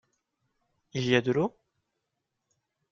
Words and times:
Il 0.93 1.05
y 1.07 1.15
a 1.15 1.21
de 1.21 1.31
l’eau? 1.31 1.55